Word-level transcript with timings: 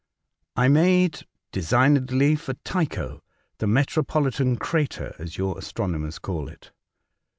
I 0.55 0.67
made 0.67 1.27
designedly 1.51 2.35
for 2.35 2.55
Tycho,— 2.55 3.21
the 3.59 3.67
metro 3.67 4.01
politan 4.01 4.59
crater, 4.59 5.13
as 5.19 5.37
your 5.37 5.55
astronomers 5.59 6.17
call 6.17 6.47
it. 6.49 6.71